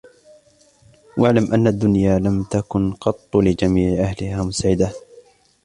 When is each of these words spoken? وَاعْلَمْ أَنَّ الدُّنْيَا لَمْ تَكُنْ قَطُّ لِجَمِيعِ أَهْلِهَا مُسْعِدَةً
وَاعْلَمْ 1.17 1.53
أَنَّ 1.53 1.67
الدُّنْيَا 1.67 2.19
لَمْ 2.19 2.43
تَكُنْ 2.43 2.91
قَطُّ 2.93 3.35
لِجَمِيعِ 3.37 4.03
أَهْلِهَا 4.03 4.43
مُسْعِدَةً 4.43 4.91